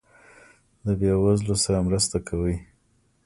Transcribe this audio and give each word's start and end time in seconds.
د 0.85 0.87
بې 0.99 1.11
وزلو 1.23 1.55
سره 1.63 1.77
مرسته 1.87 2.17
کوئ؟ 2.27 2.55